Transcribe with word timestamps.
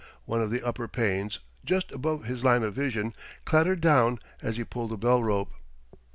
One 0.25 0.41
of 0.41 0.49
the 0.49 0.63
upper 0.65 0.87
panes, 0.87 1.37
just 1.63 1.91
above 1.91 2.23
his 2.25 2.43
line 2.43 2.63
of 2.63 2.73
vision, 2.73 3.13
clattered 3.45 3.81
down 3.81 4.17
as 4.41 4.57
he 4.57 4.63
pulled 4.63 4.89
the 4.89 4.97
bell 4.97 5.21
rope. 5.23 5.51